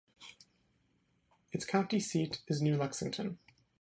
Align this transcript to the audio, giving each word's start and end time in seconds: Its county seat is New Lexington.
Its 1.51 1.63
county 1.63 1.99
seat 1.99 2.41
is 2.47 2.59
New 2.59 2.75
Lexington. 2.75 3.37